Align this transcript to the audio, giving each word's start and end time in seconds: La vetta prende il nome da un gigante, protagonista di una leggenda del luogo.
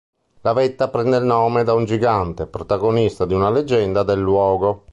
La 0.41 0.53
vetta 0.53 0.89
prende 0.89 1.17
il 1.17 1.25
nome 1.25 1.63
da 1.63 1.73
un 1.75 1.85
gigante, 1.85 2.47
protagonista 2.47 3.27
di 3.27 3.35
una 3.35 3.51
leggenda 3.51 4.01
del 4.01 4.19
luogo. 4.19 4.87